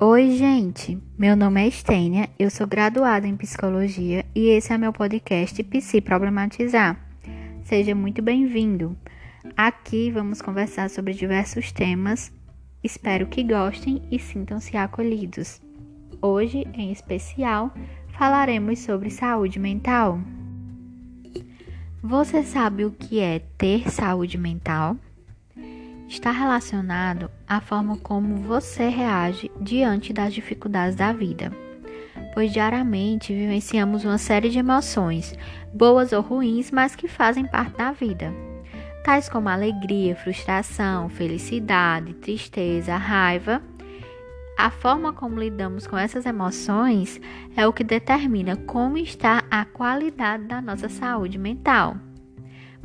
[0.00, 0.98] Oi, gente.
[1.16, 6.00] Meu nome é Estênia, eu sou graduada em psicologia e esse é meu podcast Psi
[6.00, 6.98] Problematizar.
[7.62, 8.96] Seja muito bem-vindo.
[9.56, 12.32] Aqui vamos conversar sobre diversos temas.
[12.82, 15.62] Espero que gostem e sintam-se acolhidos.
[16.20, 17.72] Hoje, em especial,
[18.18, 20.18] falaremos sobre saúde mental.
[22.02, 24.96] Você sabe o que é ter saúde mental?
[26.08, 31.52] está relacionado à forma como você reage diante das dificuldades da vida.
[32.32, 35.36] Pois diariamente vivenciamos uma série de emoções,
[35.72, 38.32] boas ou ruins, mas que fazem parte da vida,
[39.04, 43.62] tais como alegria, frustração, felicidade, tristeza, raiva.
[44.58, 47.20] A forma como lidamos com essas emoções
[47.56, 51.96] é o que determina como está a qualidade da nossa saúde mental.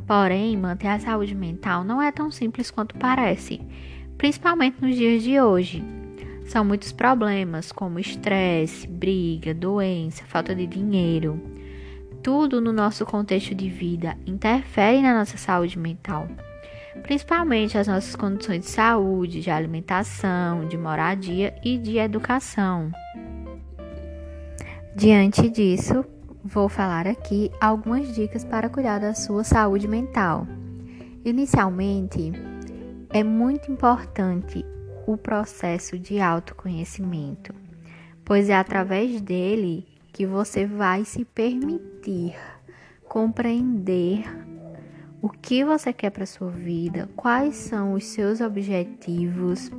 [0.06, 3.60] Porém, manter a saúde mental não é tão simples quanto parece,
[4.20, 5.82] principalmente nos dias de hoje.
[6.44, 11.40] São muitos problemas, como estresse, briga, doença, falta de dinheiro.
[12.22, 16.28] Tudo no nosso contexto de vida interfere na nossa saúde mental,
[17.02, 22.92] principalmente as nossas condições de saúde, de alimentação, de moradia e de educação.
[24.94, 26.04] Diante disso,
[26.44, 30.46] vou falar aqui algumas dicas para cuidar da sua saúde mental.
[31.24, 32.32] Inicialmente,
[33.12, 34.64] é muito importante
[35.06, 37.52] o processo de autoconhecimento,
[38.24, 42.36] pois é através dele que você vai se permitir
[43.08, 44.24] compreender
[45.20, 49.70] o que você quer para sua vida, quais são os seus objetivos.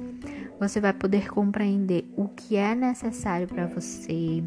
[0.60, 4.44] Você vai poder compreender o que é necessário para você,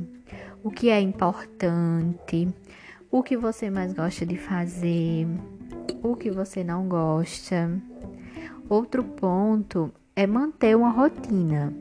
[0.62, 2.48] o que é importante,
[3.10, 5.26] o que você mais gosta de fazer,
[6.02, 7.70] o que você não gosta.
[8.68, 11.72] Outro ponto é manter uma rotina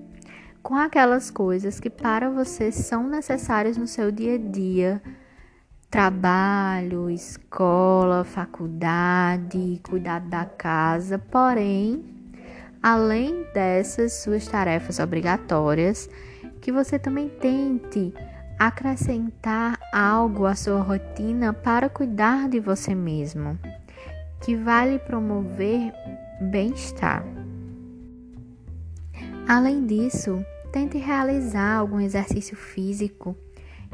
[0.64, 5.02] com aquelas coisas que para você são necessárias no seu dia a dia.
[5.92, 12.04] Trabalho, escola, faculdade, cuidado da casa, porém,
[12.82, 16.10] além dessas suas tarefas obrigatórias,
[16.62, 18.14] que você também tente
[18.58, 23.60] acrescentar algo à sua rotina para cuidar de você mesmo,
[24.42, 25.94] que vai lhe promover
[26.44, 27.26] bem-estar.
[29.48, 33.36] Além disso, tente realizar algum exercício físico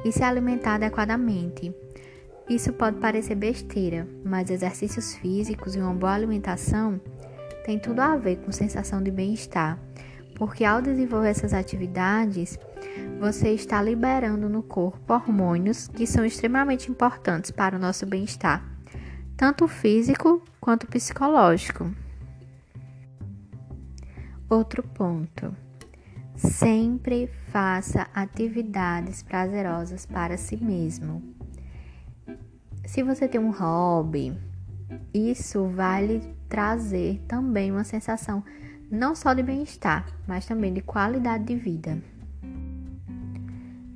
[0.03, 1.73] e se alimentar adequadamente.
[2.49, 6.99] Isso pode parecer besteira, mas exercícios físicos e uma boa alimentação
[7.63, 9.77] têm tudo a ver com sensação de bem-estar,
[10.35, 12.57] porque ao desenvolver essas atividades,
[13.19, 18.63] você está liberando no corpo hormônios que são extremamente importantes para o nosso bem-estar,
[19.35, 21.91] tanto físico quanto psicológico.
[24.49, 25.55] Outro ponto.
[26.35, 31.21] Sempre faça atividades prazerosas para si mesmo.
[32.83, 34.35] Se você tem um hobby,
[35.13, 38.43] isso vai lhe trazer também uma sensação
[38.89, 42.01] não só de bem-estar, mas também de qualidade de vida.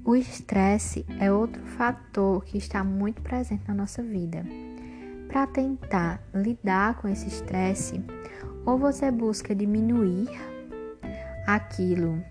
[0.05, 4.45] O estresse é outro fator que está muito presente na nossa vida.
[5.29, 8.03] Para tentar lidar com esse estresse,
[8.65, 10.29] ou você busca diminuir
[11.45, 12.23] aquilo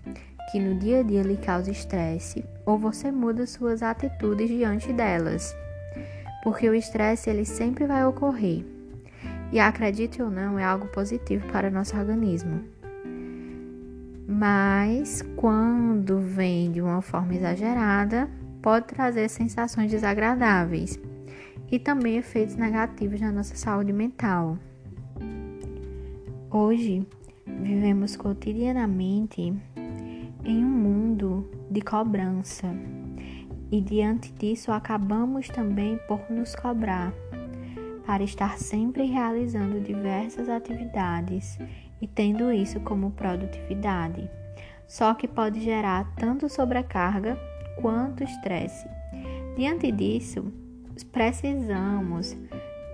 [0.51, 5.55] que no dia a dia lhe causa estresse, ou você muda suas atitudes diante delas.
[6.43, 8.65] Porque o estresse ele sempre vai ocorrer.
[9.51, 12.73] E acredite ou não, é algo positivo para nosso organismo
[14.27, 18.29] mas quando vem de uma forma exagerada,
[18.61, 20.99] pode trazer sensações desagradáveis
[21.71, 24.57] e também efeitos negativos na nossa saúde mental.
[26.55, 27.03] Hoje,
[27.47, 29.41] vivemos cotidianamente
[30.45, 32.67] em um mundo de cobrança
[33.71, 37.11] e diante disso acabamos também por nos cobrar
[38.05, 41.57] para estar sempre realizando diversas atividades
[41.99, 44.29] e tendo isso como produtividade,
[44.87, 47.35] só que pode gerar tanto sobrecarga
[47.81, 48.87] quanto estresse.
[49.57, 50.53] Diante disso,
[51.11, 52.37] precisamos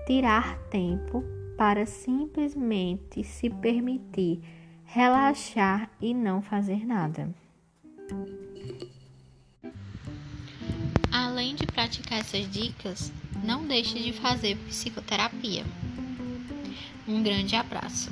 [0.07, 4.39] tirar tempo para simplesmente se permitir
[4.85, 7.35] relaxar e não fazer nada.
[11.11, 13.11] Além de praticar essas dicas,
[13.43, 15.65] não deixe de fazer psicoterapia.
[17.05, 18.09] Um grande abraço.